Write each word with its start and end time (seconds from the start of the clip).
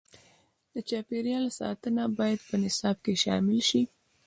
د 0.73 0.75
چاپیریال 0.89 1.45
ساتنه 1.59 2.03
باید 2.19 2.39
په 2.47 2.55
نصاب 2.63 2.97
کې 3.05 3.13
شامل 3.23 3.59
شي. 3.69 3.81